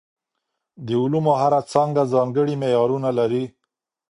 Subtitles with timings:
[0.85, 3.45] د علومو هره څانګه ځانګړي معیارونه لري.